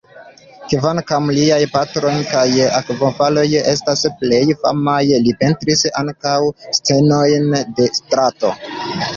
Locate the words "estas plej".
3.73-4.41